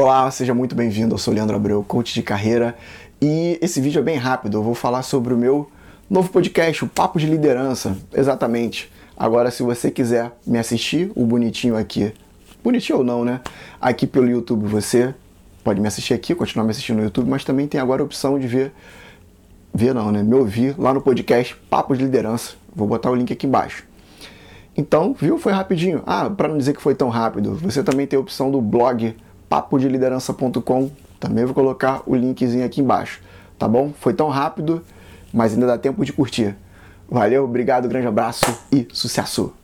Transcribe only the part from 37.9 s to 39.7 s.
abraço e sucesso!